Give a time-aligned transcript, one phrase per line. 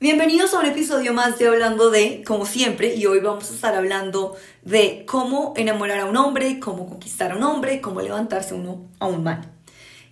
[0.00, 3.74] Bienvenidos a un episodio más de Hablando de, como siempre, y hoy vamos a estar
[3.74, 8.86] hablando de cómo enamorar a un hombre, cómo conquistar a un hombre, cómo levantarse uno
[9.00, 9.50] a un mal.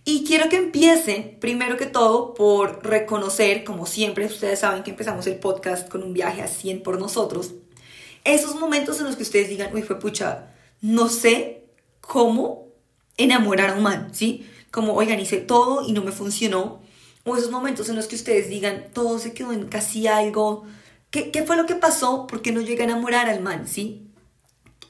[0.04, 5.24] Y quiero que empiece, primero que todo, por reconocer, como siempre, ustedes saben que empezamos
[5.28, 7.52] el podcast con un viaje a 100 por nosotros,
[8.24, 10.48] esos momentos en los que ustedes digan, uy, fue pucha,
[10.80, 11.62] no sé
[12.00, 12.70] cómo
[13.16, 14.50] enamorar a un man, ¿sí?
[14.72, 16.84] Como, oigan, hice todo y no me funcionó
[17.26, 20.64] o esos momentos en los que ustedes digan, todo se quedó en casi algo,
[21.10, 22.26] ¿qué, qué fue lo que pasó?
[22.26, 23.66] ¿Por qué no llega a enamorar al man?
[23.66, 24.06] ¿Sí?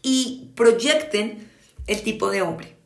[0.02, 1.50] Y proyecten
[1.86, 2.76] el tipo de hombre.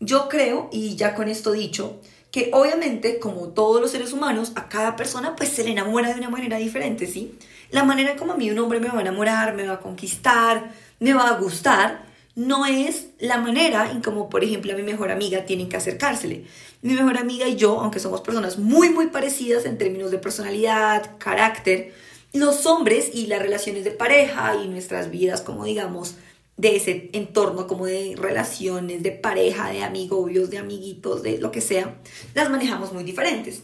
[0.00, 4.68] Yo creo, y ya con esto dicho, que obviamente, como todos los seres humanos, a
[4.68, 7.38] cada persona pues se le enamora de una manera diferente, ¿sí?
[7.70, 10.72] La manera como a mí un hombre me va a enamorar, me va a conquistar,
[10.98, 12.03] me va a gustar,
[12.34, 16.44] no es la manera en como, por ejemplo, a mi mejor amiga tienen que acercársele.
[16.82, 21.16] Mi mejor amiga y yo, aunque somos personas muy, muy parecidas en términos de personalidad,
[21.18, 21.94] carácter,
[22.32, 26.16] los hombres y las relaciones de pareja y nuestras vidas, como digamos,
[26.56, 31.60] de ese entorno, como de relaciones de pareja, de amigobios, de amiguitos, de lo que
[31.60, 32.00] sea,
[32.34, 33.62] las manejamos muy diferentes.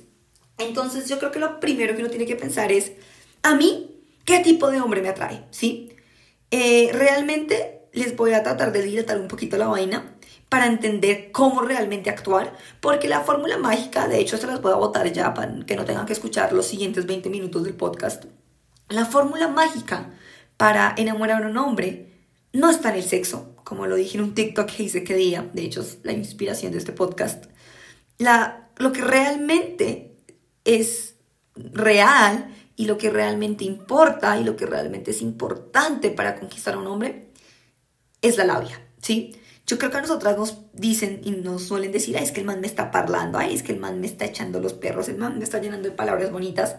[0.58, 2.92] Entonces yo creo que lo primero que uno tiene que pensar es,
[3.42, 5.44] a mí, ¿qué tipo de hombre me atrae?
[5.50, 5.92] ¿Sí?
[6.50, 10.16] Eh, realmente les voy a tratar de dilatar un poquito la vaina
[10.48, 14.76] para entender cómo realmente actuar, porque la fórmula mágica, de hecho se las voy a
[14.76, 18.24] botar ya para que no tengan que escuchar los siguientes 20 minutos del podcast.
[18.88, 20.10] La fórmula mágica
[20.56, 22.10] para enamorar a un hombre
[22.52, 25.48] no está en el sexo, como lo dije en un TikTok que hice que día,
[25.52, 27.44] de hecho es la inspiración de este podcast.
[28.18, 30.16] La, lo que realmente
[30.64, 31.14] es
[31.54, 36.78] real y lo que realmente importa y lo que realmente es importante para conquistar a
[36.78, 37.29] un hombre
[38.22, 39.36] es la labia, ¿sí?
[39.66, 42.46] Yo creo que a nosotras nos dicen y nos suelen decir, ay, es que el
[42.46, 45.16] man me está parlando, ay, es que el man me está echando los perros, el
[45.16, 46.76] man me está llenando de palabras bonitas.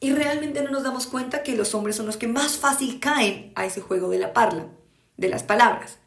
[0.00, 3.52] Y realmente no nos damos cuenta que los hombres son los que más fácil caen
[3.54, 4.66] a ese juego de la parla,
[5.16, 5.98] de las palabras,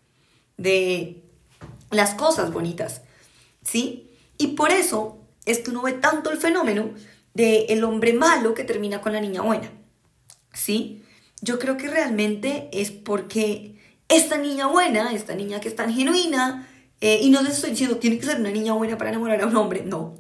[0.58, 1.24] de
[1.92, 3.02] las cosas bonitas,
[3.64, 4.12] ¿sí?
[4.38, 6.90] Y por eso es que uno ve tanto el fenómeno
[7.34, 9.72] de el hombre malo que termina con la niña buena,
[10.54, 11.04] ¿sí?
[11.42, 13.77] Yo creo que realmente es porque
[14.10, 16.68] esta niña buena, esta niña que es tan genuina,
[17.02, 19.48] eh, y no les estoy diciendo tiene que ser una niña buena para enamorar a
[19.48, 20.16] un hombre, no.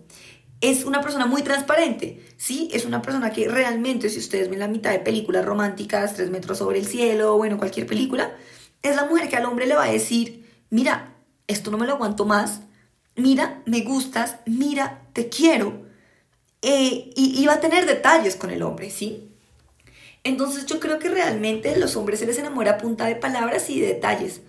[0.59, 2.69] Es una persona muy transparente, ¿sí?
[2.73, 6.57] Es una persona que realmente, si ustedes ven la mitad de películas románticas, Tres metros
[6.57, 8.35] sobre el cielo, bueno, cualquier película,
[8.81, 11.15] es la mujer que al hombre le va a decir, mira,
[11.47, 12.61] esto no me lo aguanto más,
[13.15, 15.85] mira, me gustas, mira, te quiero.
[16.61, 19.26] Eh, y, y va a tener detalles con el hombre, ¿sí?
[20.23, 23.79] Entonces yo creo que realmente los hombres se les enamora a punta de palabras y
[23.79, 24.41] de detalles.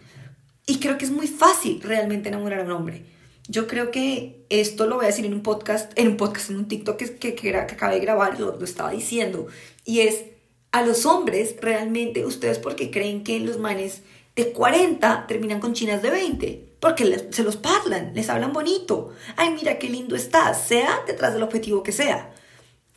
[0.67, 3.05] Y creo que es muy fácil realmente enamorar a un hombre.
[3.49, 6.57] Yo creo que esto lo voy a decir en un podcast, en un podcast, en
[6.57, 9.47] un TikTok que, que, que, acabé de grabar, lo, lo estaba diciendo.
[9.87, 10.25] Y es,
[10.73, 14.03] a los hombres realmente, ustedes porque creen que los manes
[14.37, 19.13] de 40 terminan con chinas de 20, porque se los parlan, les hablan bonito.
[19.37, 22.33] Ay, mira qué lindo estás, sea detrás del objetivo que sea.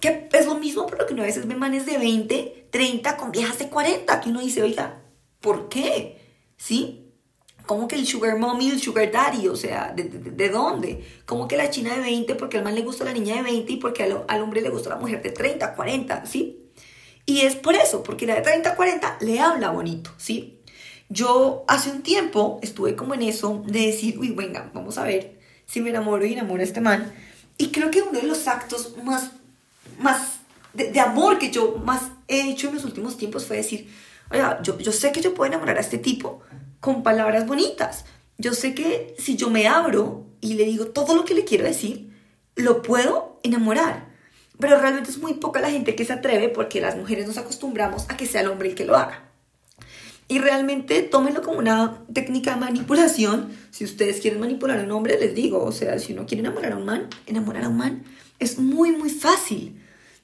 [0.01, 3.17] Que es lo mismo por lo que uno a veces ve manes de 20, 30
[3.17, 5.01] con viejas de 40, que uno dice, oiga,
[5.39, 6.19] ¿por qué?
[6.57, 7.01] ¿Sí?
[7.65, 9.47] ¿Cómo que el sugar mommy y el sugar daddy?
[9.47, 11.05] O sea, ¿de, de, dónde?
[11.25, 13.71] ¿Cómo que la china de 20 porque al man le gusta la niña de 20
[13.71, 16.71] y porque al, al, hombre le gusta la mujer de 30, 40, ¿sí?
[17.25, 20.59] Y es por eso, porque la de 30, 40 le habla bonito, ¿sí?
[21.09, 25.39] Yo hace un tiempo estuve como en eso de decir, uy, venga, vamos a ver
[25.65, 27.13] si me enamoro y enamoro a este man.
[27.57, 29.31] Y creo que uno de los actos más
[30.01, 30.39] más
[30.73, 33.89] de, amor que yo más he hecho en los últimos tiempos fue decir,
[34.31, 36.41] oiga, yo, yo sé que yo puedo enamorar a este tipo
[36.79, 38.05] con palabras bonitas.
[38.37, 41.65] Yo sé que si yo me abro y le digo todo lo que le quiero
[41.65, 42.11] decir,
[42.55, 44.09] lo puedo enamorar.
[44.59, 48.05] Pero realmente es muy poca la gente que se atreve porque las mujeres nos acostumbramos
[48.09, 49.27] a que sea el hombre el que lo haga.
[50.27, 53.51] Y realmente tómenlo como una técnica de manipulación.
[53.71, 56.71] Si ustedes quieren manipular a un hombre, les digo, o sea, si uno quiere enamorar
[56.71, 58.03] a un man, enamorar a un man
[58.41, 59.80] es muy, muy fácil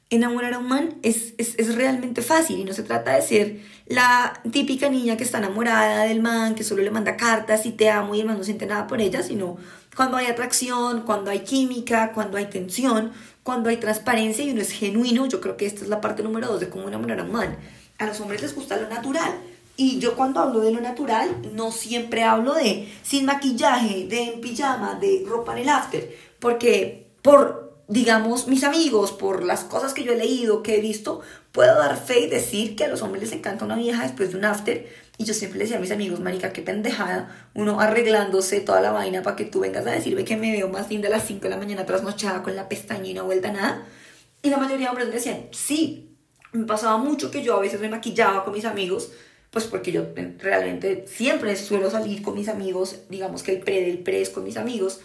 [0.09, 4.41] enamorar a un man es, es, realmente fácil y no se trata de ser la
[4.51, 8.15] típica niña que está enamorada del man, que solo le manda cartas y te amo
[8.15, 9.57] y el man no siente nada por ella, sino
[9.95, 13.11] cuando hay atracción, cuando hay química, cuando hay tensión,
[13.43, 15.25] cuando hay transparencia y uno es genuino.
[15.25, 17.57] Yo creo que esta es la parte número dos de cómo enamorar a un man.
[17.97, 19.31] A los hombres les gusta lo natural.
[19.75, 24.41] Y yo cuando hablo de lo natural, no siempre hablo de sin maquillaje, de en
[24.41, 30.03] pijama, de ropa en el after, porque por digamos, mis amigos, por las cosas que
[30.03, 33.23] yo he leído, que he visto, puedo dar fe y decir que a los hombres
[33.23, 34.87] les encanta una vieja después de un after.
[35.17, 38.91] Y yo siempre les decía a mis amigos, marica, qué pendejada, uno arreglándose toda la
[38.91, 41.41] vaina para que tú vengas a decirme que me veo más linda a las 5
[41.41, 43.85] de la mañana trasnochada con la pestañina vuelta nada.
[44.43, 46.15] Y la mayoría de hombres me decían, sí,
[46.51, 49.11] me pasaba mucho que yo a veces me maquillaba con mis amigos,
[49.49, 50.05] pues porque yo
[50.39, 54.43] realmente siempre suelo salir con mis amigos, digamos que el pre del pre es con
[54.43, 54.99] mis amigos,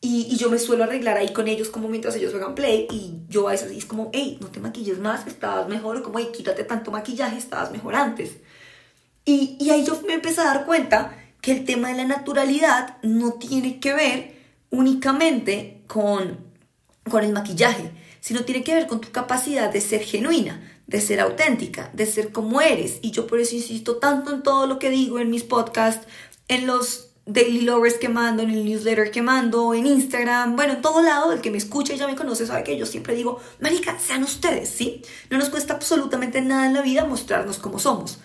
[0.00, 3.18] y, y, yo me suelo arreglar ahí con ellos como mientras ellos juegan play y
[3.28, 6.62] yo a veces es como, hey, no te maquilles más, estabas mejor, como, hey, quítate
[6.62, 8.36] tanto maquillaje, estabas mejor antes.
[9.24, 12.96] Y, y ahí yo me empecé a dar cuenta que el tema de la naturalidad
[13.02, 14.38] no tiene que ver
[14.70, 16.38] únicamente con,
[17.10, 17.90] con el maquillaje,
[18.20, 22.32] sino tiene que ver con tu capacidad de ser genuina, de ser auténtica, de ser
[22.32, 22.98] como eres.
[23.02, 26.06] Y yo por eso insisto tanto en todo lo que digo en mis podcasts,
[26.48, 30.82] en los daily lovers que mando, en el newsletter que mando, en Instagram, bueno, en
[30.82, 33.38] todo lado, el que me escucha y ya me conoce sabe que yo siempre digo,
[33.60, 35.02] marica, sean ustedes, ¿sí?
[35.28, 38.18] No nos cuesta absolutamente nada en la vida mostrarnos como somos.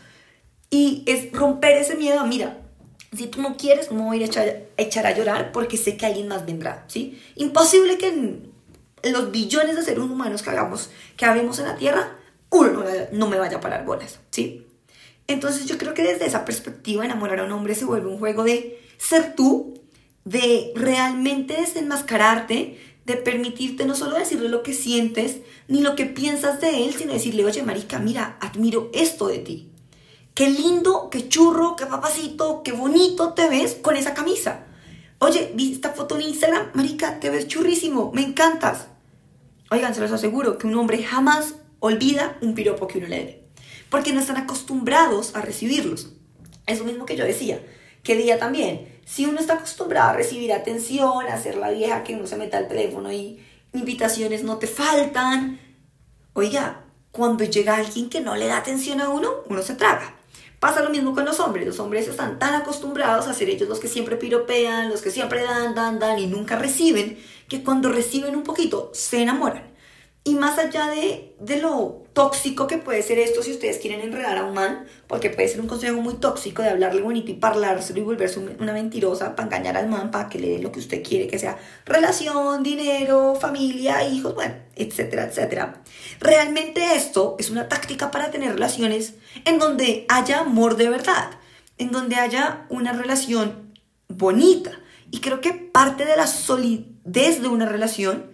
[0.69, 2.61] Y es romper ese miedo mira,
[3.15, 6.29] si tú no quieres, no voy a echar, echar, a llorar porque sé que alguien
[6.29, 7.21] más vendrá, ¿sí?
[7.35, 8.53] Imposible que en
[9.11, 12.17] los billones de seres humanos que hagamos, que habemos en la Tierra,
[12.49, 14.65] uno no me vaya a parar bolas, ¿sí?
[15.27, 18.43] Entonces yo creo que desde esa perspectiva enamorar a un hombre se vuelve un juego
[18.43, 19.73] de ser tú,
[20.25, 26.61] de realmente desenmascararte, de permitirte no solo decirle lo que sientes, ni lo que piensas
[26.61, 29.69] de él, sino decirle, oye, marica, mira, admiro esto de ti.
[30.33, 34.65] Qué lindo, qué churro, qué papacito, qué bonito te ves con esa camisa.
[35.19, 38.87] Oye, vi esta foto en Instagram, marica, te ves churrísimo, me encantas.
[39.69, 43.43] Oigan, se los aseguro que un hombre jamás olvida un piropo que uno le dé,
[43.89, 46.13] porque no están acostumbrados a recibirlos.
[46.65, 47.61] Eso mismo que yo decía,
[48.03, 52.15] que día también, si uno está acostumbrado a recibir atención, a ser la vieja que
[52.15, 55.59] uno se meta al teléfono y invitaciones no te faltan,
[56.33, 60.15] oiga, cuando llega alguien que no le da atención a uno, uno se traga.
[60.59, 61.67] Pasa lo mismo con los hombres.
[61.67, 65.43] Los hombres están tan acostumbrados a ser ellos los que siempre piropean, los que siempre
[65.43, 69.73] dan, dan, dan y nunca reciben, que cuando reciben un poquito se enamoran.
[70.23, 74.37] Y más allá de, de lo tóxico que puede ser esto si ustedes quieren enredar
[74.37, 77.99] a un man, porque puede ser un consejo muy tóxico de hablarle bonito y parlárselo
[77.99, 81.03] y volverse una mentirosa para engañar al man, para que le dé lo que usted
[81.03, 85.81] quiere, que sea relación, dinero, familia, hijos, bueno, etcétera, etcétera.
[86.19, 91.31] Realmente esto es una táctica para tener relaciones en donde haya amor de verdad,
[91.77, 93.73] en donde haya una relación
[94.07, 94.71] bonita.
[95.09, 98.31] Y creo que parte de la solidez de una relación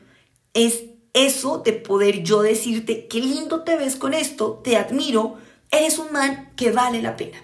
[0.54, 5.38] es eso de poder yo decirte, qué lindo te ves con esto, te admiro,
[5.72, 7.38] eres un man que vale la pena.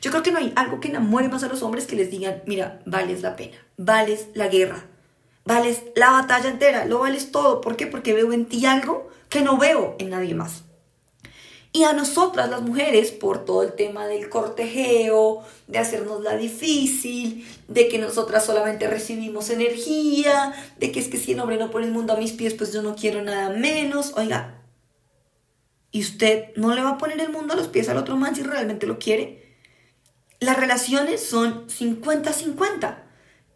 [0.00, 2.42] Yo creo que no hay algo que enamore más a los hombres que les digan,
[2.46, 4.84] mira, vales la pena, vales la guerra,
[5.44, 7.60] vales la batalla entera, lo vales todo.
[7.60, 7.86] ¿Por qué?
[7.86, 10.64] Porque veo en ti algo que no veo en nadie más.
[11.74, 17.48] Y a nosotras las mujeres, por todo el tema del cortejeo, de hacernos la difícil,
[17.66, 21.86] de que nosotras solamente recibimos energía, de que es que si el hombre no pone
[21.86, 24.12] el mundo a mis pies, pues yo no quiero nada menos.
[24.16, 24.60] Oiga,
[25.90, 28.36] ¿y usted no le va a poner el mundo a los pies al otro man
[28.36, 29.56] si realmente lo quiere?
[30.40, 32.98] Las relaciones son 50-50.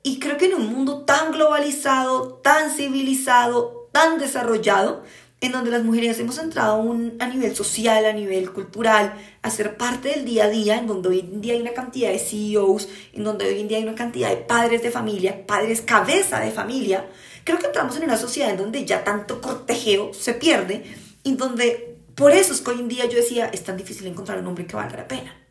[0.03, 5.03] Y creo que en un mundo tan globalizado, tan civilizado, tan desarrollado,
[5.41, 6.81] en donde las mujeres hemos entrado
[7.19, 11.11] a, nivel social, a nivel cultural, a ser parte del día a día, en donde
[11.11, 13.95] hoy en día hay una cantidad de CEOs, en donde hoy en día hay una
[13.95, 17.07] cantidad de padres de familia, padres cabeza de familia,
[17.45, 20.85] creo que entramos en una sociedad en donde ya tanto cortejeo se pierde,
[21.23, 24.39] y donde por eso es que hoy en día yo decía, es tan difícil encontrar
[24.39, 25.46] un hombre que valga la pena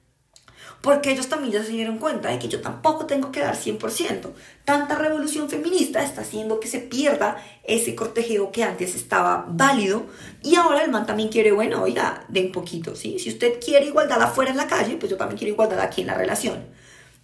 [0.82, 4.32] porque ellos también ya se dieron cuenta de que yo tampoco tengo que dar 100%.
[4.66, 10.06] Tanta revolución feminista está haciendo que se pierda ese cortejeo que antes estaba válido
[10.44, 13.18] y ahora el man también quiere, bueno, oiga, de un poquito, ¿sí?
[13.20, 16.08] Si usted quiere igualdad afuera en la calle, pues yo también quiero igualdad aquí en
[16.08, 16.66] la relación.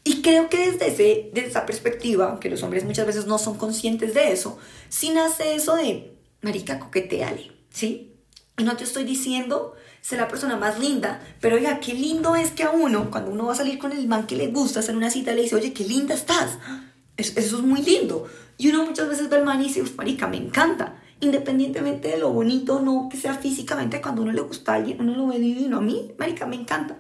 [0.04, 3.58] Y creo que desde, ese, desde esa perspectiva, aunque los hombres muchas veces no son
[3.58, 4.58] conscientes de eso,
[4.90, 8.16] sí nace eso de, marica, coqueteale, ¿sí?
[8.58, 12.52] Y no te estoy diciendo ser la persona más linda, pero oiga, qué lindo es
[12.52, 14.96] que a uno, cuando uno va a salir con el man que le gusta hacer
[14.96, 16.58] una cita, le dice, oye, qué linda estás.
[17.18, 18.28] Eso, es muy lindo.
[18.58, 21.00] Y uno muchas veces ve al man y dice, marica, me encanta.
[21.20, 25.16] Independientemente de lo bonito no que sea físicamente, cuando uno le gusta a alguien, uno
[25.16, 25.78] lo ve divino.
[25.78, 26.98] A mí, marica, me encanta.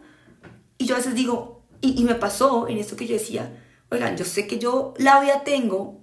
[0.78, 3.52] Y yo a veces digo, y, y me pasó en esto que yo decía,
[3.90, 6.02] oigan, yo sé que yo la vida tengo,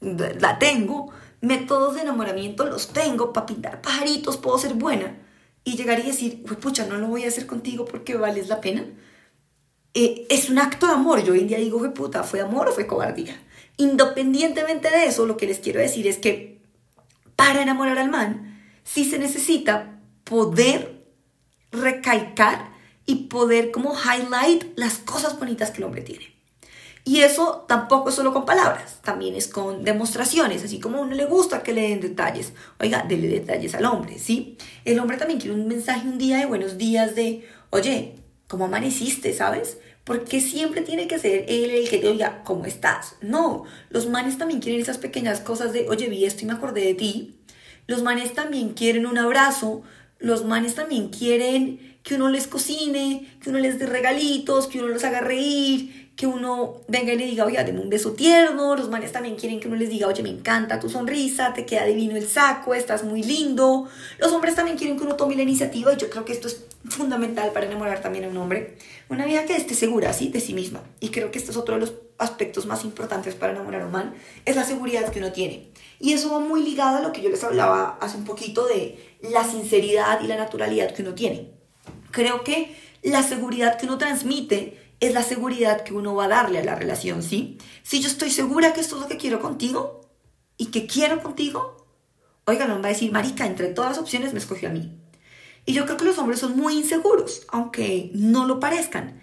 [0.00, 1.10] la tengo,
[1.42, 5.18] métodos de enamoramiento los tengo, para pintar pajaritos puedo ser buena
[5.64, 8.86] y llegar y decir, pucha, no lo voy a hacer contigo porque vales la pena,
[9.94, 11.22] eh, es un acto de amor.
[11.22, 13.40] Yo hoy en día digo, puta, ¿fue amor o fue cobardía?
[13.76, 16.60] Independientemente de eso, lo que les quiero decir es que
[17.36, 21.04] para enamorar al man, sí se necesita poder
[21.72, 22.70] recalcar
[23.06, 26.39] y poder como highlight las cosas bonitas que el hombre tiene.
[27.10, 31.16] Y eso tampoco es solo con palabras, también es con demostraciones, así como a uno
[31.16, 32.52] le gusta que le den detalles.
[32.78, 34.56] Oiga, dele detalles al hombre, ¿sí?
[34.84, 38.14] El hombre también quiere un mensaje un día de buenos días de, oye,
[38.46, 39.78] ¿cómo amaneciste, sabes?
[40.04, 43.16] Porque siempre tiene que ser él el que te oiga, ¿cómo estás?
[43.20, 46.82] No, los manes también quieren esas pequeñas cosas de, oye, vi esto y me acordé
[46.82, 47.40] de ti.
[47.88, 49.82] Los manes también quieren un abrazo,
[50.20, 54.88] los manes también quieren que uno les cocine, que uno les dé regalitos, que uno
[54.88, 58.76] los haga reír, que uno venga y le diga, oye, deme un beso tierno.
[58.76, 61.86] Los manes también quieren que uno les diga, oye, me encanta tu sonrisa, te queda
[61.86, 63.88] divino el saco, estás muy lindo.
[64.18, 66.66] Los hombres también quieren que uno tome la iniciativa y yo creo que esto es
[66.90, 68.76] fundamental para enamorar también a un hombre.
[69.08, 70.28] Una vida que esté segura, ¿sí?
[70.28, 70.82] De sí misma.
[71.00, 73.92] Y creo que este es otro de los aspectos más importantes para enamorar a un
[73.92, 74.12] man,
[74.44, 75.70] es la seguridad que uno tiene.
[76.00, 78.98] Y eso va muy ligado a lo que yo les hablaba hace un poquito de
[79.22, 81.48] la sinceridad y la naturalidad que uno tiene.
[82.10, 86.58] Creo que la seguridad que uno transmite es la seguridad que uno va a darle
[86.58, 87.58] a la relación, ¿sí?
[87.82, 90.02] Si yo estoy segura que esto es lo que quiero contigo
[90.58, 91.86] y que quiero contigo,
[92.44, 94.92] oiga, no va a decir, marica, entre todas las opciones me escogió a mí.
[95.64, 99.20] Y yo creo que los hombres son muy inseguros, aunque no lo parezcan.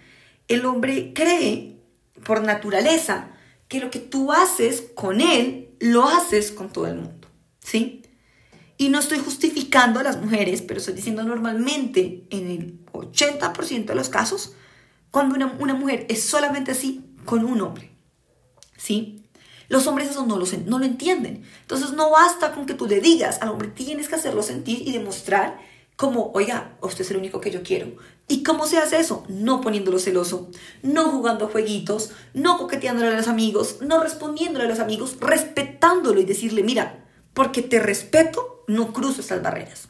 [0.48, 1.80] El hombre cree,
[2.24, 3.30] por naturaleza,
[3.68, 7.28] que lo que tú haces con él, lo haces con todo el mundo,
[7.60, 8.02] ¿sí?
[8.76, 13.94] Y no estoy justificando a las mujeres, pero estoy diciendo normalmente, en el 80% de
[13.94, 14.54] los casos,
[15.10, 17.90] cuando una, mujer es solamente así con un hombre.
[18.76, 19.24] ¿Sí?
[19.68, 21.44] Los hombres eso no lo, no lo entienden.
[21.60, 24.92] Entonces no basta con que tú le digas al hombre, tienes que hacerlo sentir y
[24.92, 25.58] demostrar
[25.96, 27.96] como, oiga, usted es el único que yo quiero.
[28.28, 29.24] ¿Y cómo se hace eso?
[29.28, 30.50] No poniéndolo celoso,
[30.82, 36.24] no jugando jueguitos, no coqueteándole a los amigos, no respondiéndole a los amigos, respetándolo y
[36.24, 39.88] decirle, mira, porque te respeto, no cruzo estas barreras.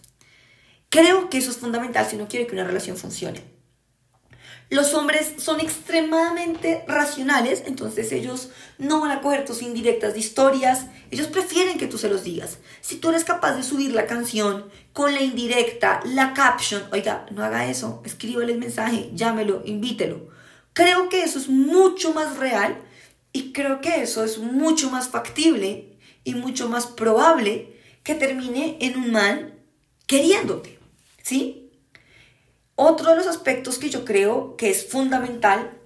[0.89, 3.58] Creo que eso es fundamental si uno quiere que una relación funcione.
[4.71, 10.87] Los hombres son extremadamente racionales, entonces ellos no van a coger tus indirectas de historias,
[11.11, 12.59] ellos prefieren que tú se los digas.
[12.83, 17.43] Si tú eres capaz de subir la canción con la indirecta, la caption, oiga, no
[17.43, 20.29] haga eso, escríbele el mensaje, llámelo, invítelo.
[20.75, 22.77] Creo que eso es mucho más real
[23.33, 28.99] y creo que eso es mucho más factible y mucho más probable que termine en
[28.99, 29.59] un mal
[30.07, 30.79] queriéndote,
[31.23, 31.68] ¿sí?
[32.81, 35.81] Otro de los aspectos que yo creo que es fundamental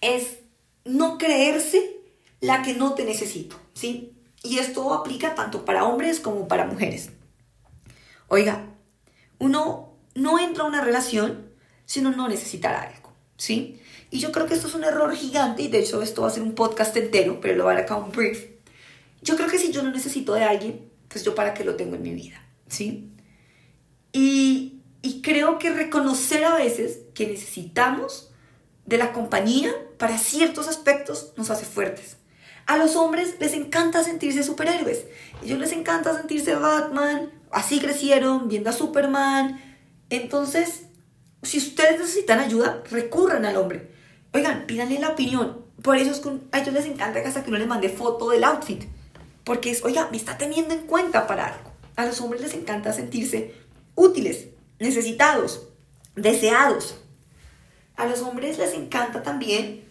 [0.00, 0.38] es
[0.84, 1.96] no creerse
[2.40, 4.14] la que no te necesito, ¿sí?
[4.44, 7.10] Y esto aplica tanto para hombres como para mujeres.
[8.28, 8.72] Oiga,
[9.40, 11.50] uno no entra a una relación
[11.86, 13.82] si uno no necesita algo, ¿sí?
[14.12, 16.30] Y yo creo que esto es un error gigante y de hecho esto va a
[16.30, 18.46] ser un podcast entero, pero lo voy a un brief.
[19.22, 21.96] Yo creo que si yo no necesito de alguien, pues yo para qué lo tengo
[21.96, 23.10] en mi vida, ¿sí?
[24.12, 24.77] Y
[25.08, 28.30] y creo que reconocer a veces que necesitamos
[28.84, 32.18] de la compañía para ciertos aspectos nos hace fuertes.
[32.66, 35.06] A los hombres les encanta sentirse superhéroes.
[35.40, 37.30] A ellos les encanta sentirse Batman.
[37.50, 39.58] Así crecieron viendo a Superman.
[40.10, 40.82] Entonces,
[41.42, 43.90] si ustedes necesitan ayuda, recurran al hombre.
[44.34, 45.64] Oigan, pídanle la opinión.
[45.80, 48.28] Por eso es que a ellos les encanta que hasta que uno les mande foto
[48.28, 48.84] del outfit.
[49.44, 51.72] Porque es, oiga, me está teniendo en cuenta para algo.
[51.96, 53.54] A los hombres les encanta sentirse
[53.94, 54.48] útiles
[54.78, 55.68] necesitados,
[56.14, 56.96] deseados.
[57.96, 59.84] A los hombres les encanta también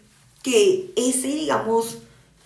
[0.44, 2.00] que ese, digamos,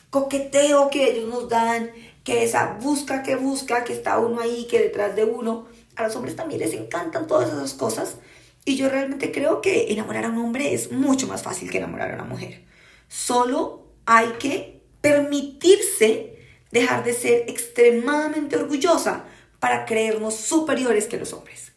[0.09, 1.91] coqueteo que ellos nos dan,
[2.23, 6.15] que esa busca que busca, que está uno ahí, que detrás de uno, a los
[6.15, 8.15] hombres también les encantan todas esas cosas.
[8.65, 12.11] Y yo realmente creo que enamorar a un hombre es mucho más fácil que enamorar
[12.11, 12.63] a una mujer.
[13.07, 16.37] Solo hay que permitirse
[16.71, 19.25] dejar de ser extremadamente orgullosa
[19.59, 21.70] para creernos superiores que los hombres.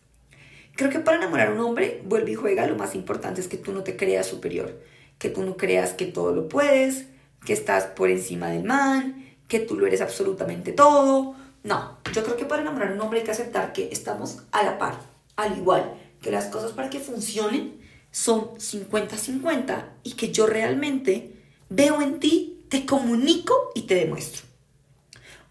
[0.76, 3.56] Creo que para enamorar a un hombre, vuelve y juega, lo más importante es que
[3.56, 4.80] tú no te creas superior,
[5.18, 7.06] que tú no creas que todo lo puedes,
[7.44, 11.36] que estás por encima del man, que tú lo eres absolutamente todo.
[11.62, 14.64] No, yo creo que para enamorar a un hombre hay que aceptar que estamos a
[14.64, 15.00] la par,
[15.36, 21.32] al igual, que las cosas para que funcionen son 50-50 y que yo realmente
[21.68, 24.42] veo en ti, te comunico y te demuestro.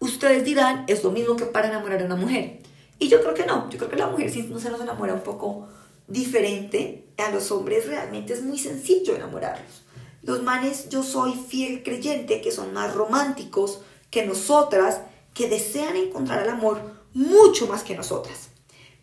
[0.00, 2.58] Ustedes dirán, es lo mismo que para enamorar a una mujer.
[2.98, 5.14] Y yo creo que no, yo creo que la mujer si no se nos enamora
[5.14, 5.68] un poco
[6.06, 9.84] diferente, a los hombres realmente es muy sencillo enamorarlos.
[10.22, 15.00] Los manes, yo soy fiel creyente que son más románticos que nosotras,
[15.34, 16.80] que desean encontrar el amor
[17.12, 18.48] mucho más que nosotras.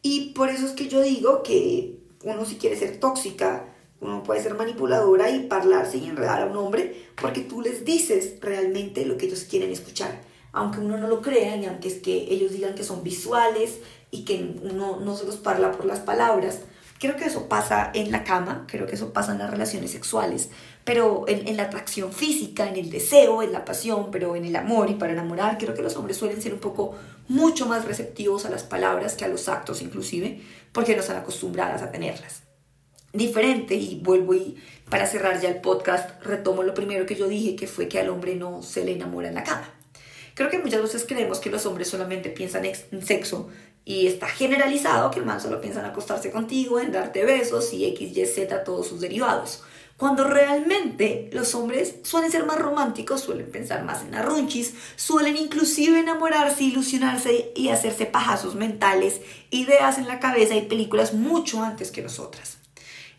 [0.02, 3.68] Y por eso es que yo digo que uno si quiere ser tóxica,
[4.00, 8.38] uno puede ser manipuladora y parlarse y enredar a un hombre porque tú les dices
[8.42, 12.28] realmente lo que ellos quieren escuchar aunque uno no lo crea y aunque es que
[12.30, 13.80] ellos digan que son visuales
[14.12, 16.60] y que uno no se los parla por las palabras,
[17.02, 20.52] Creo que eso pasa en la cama, creo que eso pasa en las relaciones sexuales,
[20.84, 24.56] pero en, en, la atracción física, en el deseo, en la pasión, pero en el
[24.56, 26.94] amor y para enamorar, creo que los hombres suelen ser un poco
[27.28, 31.82] mucho más receptivos a las palabras que a los actos inclusive, porque no están acostumbradas
[31.82, 32.44] a tenerlas.
[33.14, 37.56] Diferente, y vuelvo y para cerrar ya el podcast, retomo lo primero que yo dije,
[37.56, 39.74] que fue que al hombre no se le enamora en la cama.
[40.42, 43.50] Creo que muchas veces creemos que los hombres solamente piensan en sexo
[43.86, 47.86] y está generalizado que el man solo piensa en acostarse contigo, en darte besos y
[47.86, 49.62] X, Y, Z, todos sus derivados.
[49.98, 56.00] Cuando realmente los hombres suelen ser más románticos, suelen pensar más en arrunchis, suelen inclusive
[56.00, 59.22] enamorarse, ilusionarse y hacerse pajazos mentales,
[59.52, 62.58] ideas en la cabeza y películas mucho antes que nosotras.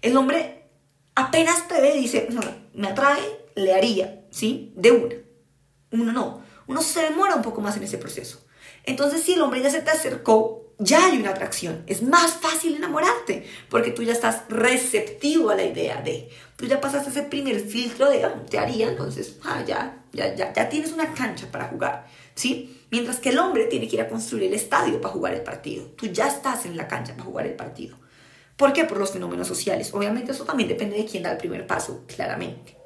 [0.00, 0.64] El hombre
[1.14, 2.40] apenas te ve y dice, no,
[2.74, 3.22] me atrae,
[3.54, 4.72] le haría, ¿sí?
[4.74, 5.14] De una.
[5.92, 6.51] Uno no.
[6.72, 8.40] Uno se demora un poco más en ese proceso.
[8.84, 11.84] Entonces, si el hombre ya se te acercó, ya hay una atracción.
[11.86, 16.30] Es más fácil enamorarte porque tú ya estás receptivo a la idea de.
[16.56, 20.50] Tú ya pasaste ese primer filtro de ah, te haría, entonces ah, ya, ya, ya,
[20.50, 22.06] ya tienes una cancha para jugar.
[22.34, 22.80] ¿sí?
[22.90, 25.84] Mientras que el hombre tiene que ir a construir el estadio para jugar el partido.
[25.96, 27.98] Tú ya estás en la cancha para jugar el partido.
[28.56, 28.84] ¿Por qué?
[28.84, 29.92] Por los fenómenos sociales.
[29.92, 32.78] Obviamente eso también depende de quién da el primer paso, claramente.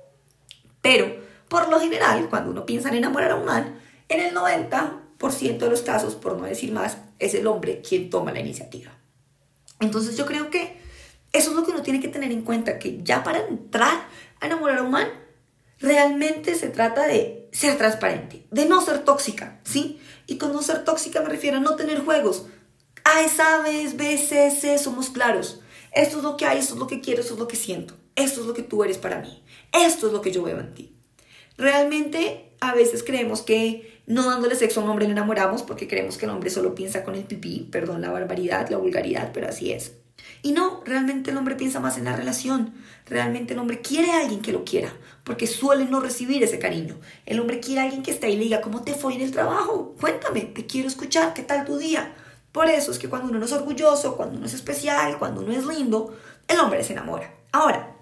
[0.82, 5.02] Pero, por lo general, cuando uno piensa en enamorar a un man, en el 90
[5.18, 8.92] de los casos, por no decir más, es el hombre quien toma la iniciativa.
[9.80, 10.78] Entonces yo creo que
[11.32, 14.08] eso es lo que uno tiene que tener en cuenta, que ya para entrar
[14.40, 15.08] a enamorar a un man,
[15.80, 20.00] realmente se trata de ser transparente, de no ser tóxica, ¿sí?
[20.26, 22.46] Y con no ser tóxica me refiero a no tener juegos.
[23.04, 25.60] A, sabes, C, somos claros.
[25.92, 27.94] Esto es lo que hay, esto es lo que quiero, esto es lo que siento.
[28.14, 29.42] Esto es lo que tú eres para mí.
[29.72, 30.95] Esto es lo que yo veo en ti.
[31.56, 36.16] Realmente a veces creemos que no dándole sexo a un hombre le enamoramos porque creemos
[36.16, 39.72] que el hombre solo piensa con el pipí, perdón la barbaridad, la vulgaridad, pero así
[39.72, 39.92] es.
[40.42, 42.74] Y no, realmente el hombre piensa más en la relación.
[43.06, 44.92] Realmente el hombre quiere a alguien que lo quiera,
[45.24, 46.96] porque suele no recibir ese cariño.
[47.24, 49.22] El hombre quiere a alguien que esté ahí y le diga, ¿cómo te fue en
[49.22, 49.94] el trabajo?
[50.00, 52.14] Cuéntame, te quiero escuchar, ¿qué tal tu día?
[52.52, 55.66] Por eso es que cuando uno es orgulloso, cuando uno es especial, cuando uno es
[55.66, 56.16] lindo,
[56.48, 57.34] el hombre se enamora.
[57.52, 57.95] Ahora,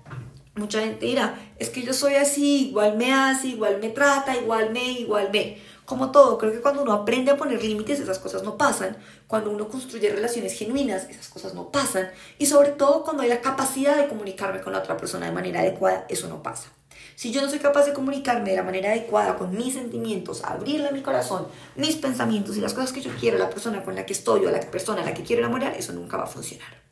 [0.57, 4.71] mucha gente dirá, es que yo soy así, igual me hace, igual me trata, igual
[4.71, 5.59] me, igual me.
[5.85, 8.97] Como todo, creo que cuando uno aprende a poner límites, esas cosas no pasan.
[9.27, 12.11] Cuando uno construye relaciones genuinas, esas cosas no pasan.
[12.39, 15.61] Y sobre todo cuando hay la capacidad de comunicarme con la otra persona de manera
[15.61, 16.71] adecuada, eso no pasa.
[17.17, 20.91] Si yo no soy capaz de comunicarme de la manera adecuada con mis sentimientos, abrirle
[20.91, 24.15] mi corazón, mis pensamientos y las cosas que yo quiero la persona con la que
[24.15, 26.83] estoy o la persona a la que quiero enamorar, eso nunca va a funcionar.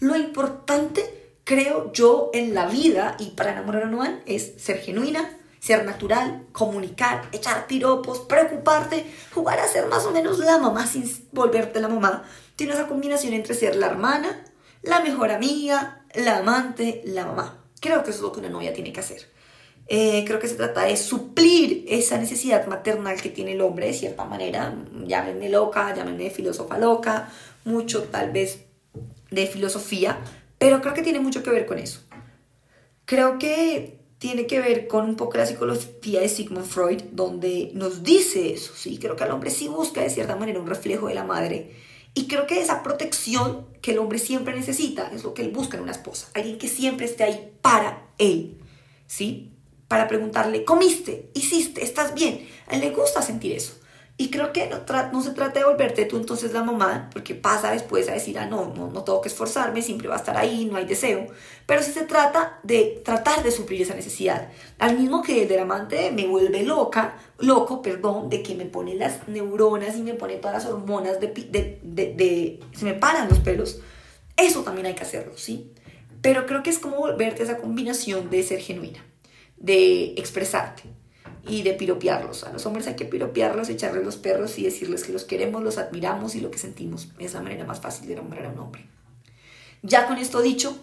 [0.00, 5.34] Lo importante, creo yo, en la vida y para enamorar a un es ser genuina,
[5.60, 11.10] ser natural, comunicar, echar piropos, preocuparte, jugar a ser más o menos la mamá sin
[11.32, 12.24] volverte la mamá.
[12.54, 14.44] Tiene esa combinación entre ser la hermana,
[14.82, 17.64] la mejor amiga, la amante, la mamá.
[17.80, 19.26] Creo que eso es lo que una novia tiene que hacer.
[19.86, 23.94] Eh, creo que se trata de suplir esa necesidad maternal que tiene el hombre de
[23.94, 24.76] cierta manera.
[25.06, 27.30] Llámenme loca, llámenme filósofa loca,
[27.64, 28.66] mucho tal vez
[29.30, 30.18] de filosofía,
[30.58, 32.00] pero creo que tiene mucho que ver con eso.
[33.04, 38.02] Creo que tiene que ver con un poco la psicología de Sigmund Freud, donde nos
[38.02, 41.14] dice eso, sí, creo que el hombre sí busca de cierta manera un reflejo de
[41.14, 41.76] la madre,
[42.14, 45.76] y creo que esa protección que el hombre siempre necesita es lo que él busca
[45.76, 48.58] en una esposa, alguien que siempre esté ahí para él,
[49.06, 49.52] ¿sí?
[49.86, 51.30] Para preguntarle, ¿comiste?
[51.34, 51.84] ¿Hiciste?
[51.84, 52.48] ¿Estás bien?
[52.66, 53.74] A él le gusta sentir eso.
[54.20, 54.80] Y creo que no,
[55.12, 58.46] no, se trata de volverte tú entonces la mamá, porque pasa después a decir, ah,
[58.46, 61.28] no, no, no tengo que esforzarme, siempre va a estar ahí, no hay deseo.
[61.66, 64.50] Pero sí se trata de tratar de suplir esa necesidad.
[64.80, 68.96] Al mismo que el del amante me vuelve loca, loco, perdón, de que me pone
[68.96, 73.28] las neuronas y me pone todas las hormonas, de, de, de, de se me paran
[73.28, 73.80] los pelos.
[74.36, 75.72] Eso también hay que hacerlo, ¿sí?
[76.22, 78.98] Pero creo que es como volverte esa combinación de ser genuina,
[79.58, 80.97] de expresarte
[81.46, 82.44] y de piropearlos.
[82.44, 85.78] A los hombres hay que piropearlos, echarles los perros y decirles que los queremos, los
[85.78, 87.08] admiramos y lo que sentimos.
[87.18, 88.86] Es la manera más fácil de nombrar a un hombre.
[89.82, 90.76] Ya con esto dicho,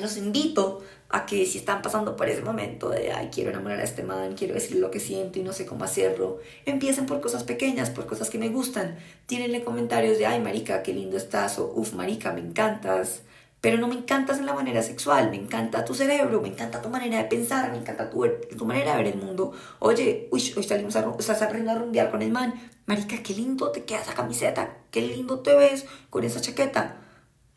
[0.00, 3.84] los invito a que si están pasando por ese momento de, ay, quiero enamorar a
[3.84, 7.44] este man, quiero decir lo que siento y no sé cómo hacerlo, empiecen por cosas
[7.44, 8.98] pequeñas, por cosas que me gustan.
[9.26, 13.22] Tírenle comentarios de, ay, marica, qué lindo estás, o, uff, marica, me encantas,
[13.66, 16.88] pero no me encantas en la manera sexual, me encanta tu cerebro, me encanta tu
[16.88, 18.24] manera de pensar, me encanta tu,
[18.56, 19.50] tu manera de ver el mundo.
[19.80, 22.54] Oye, uy, hoy salimos a, estás a rumbear con el man.
[22.86, 26.98] Marica, qué lindo te queda esa camiseta, qué lindo te ves con esa chaqueta.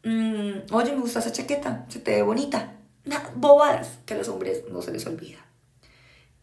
[0.04, 2.74] Mm, oye, me gusta esa chaqueta, se te ve bonita.
[3.36, 5.46] bobadas que a los hombres no se les olvida.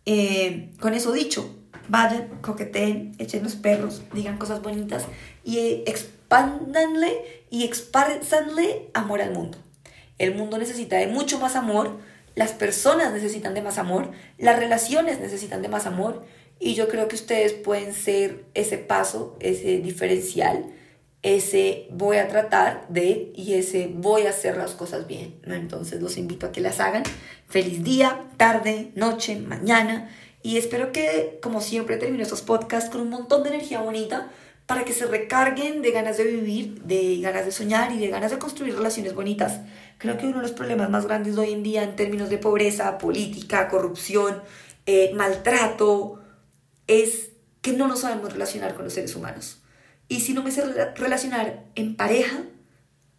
[0.04, 1.56] Eh, con eso dicho,
[1.88, 5.06] vayan, coqueteen, echen los perros, digan cosas bonitas
[5.42, 5.82] y
[6.26, 9.58] expándanle y expárzanle amor al mundo.
[10.18, 11.98] El mundo necesita de mucho más amor,
[12.34, 16.24] las personas necesitan de más amor, las relaciones necesitan de más amor
[16.58, 20.66] y yo creo que ustedes pueden ser ese paso, ese diferencial,
[21.22, 25.40] ese voy a tratar de y ese voy a hacer las cosas bien.
[25.44, 27.04] Entonces los invito a que las hagan.
[27.48, 30.10] Feliz día, tarde, noche, mañana
[30.42, 34.30] y espero que como siempre termino estos podcasts con un montón de energía bonita
[34.66, 38.32] para que se recarguen de ganas de vivir, de ganas de soñar y de ganas
[38.32, 39.60] de construir relaciones bonitas.
[39.98, 42.38] Creo que uno de los problemas más grandes de hoy en día en términos de
[42.38, 44.42] pobreza, política, corrupción,
[44.84, 46.20] eh, maltrato,
[46.88, 47.30] es
[47.62, 49.62] que no nos sabemos relacionar con los seres humanos.
[50.08, 50.62] Y si no me sé
[50.96, 52.42] relacionar en pareja,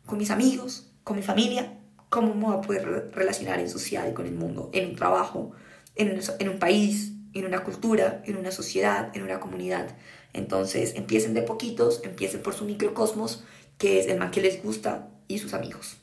[0.05, 1.73] con mis amigos, con mi familia,
[2.09, 5.51] ¿cómo me voy a poder relacionar en sociedad y con el mundo, en un trabajo,
[5.95, 9.87] en un país, en una cultura, en una sociedad, en una comunidad?
[10.37, 13.43] Entonces empiecen de poquitos, empiecen por su microcosmos,
[13.77, 15.97] que es el más que les gusta, y sus amigos.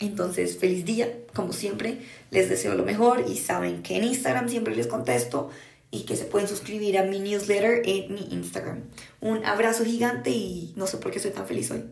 [0.00, 1.98] Entonces, feliz día, como siempre,
[2.30, 5.50] les deseo lo mejor y saben que en Instagram siempre les contesto
[5.90, 8.84] y que se pueden suscribir a mi newsletter en mi Instagram.
[9.20, 11.84] Un abrazo gigante y no sé por qué soy tan feliz hoy.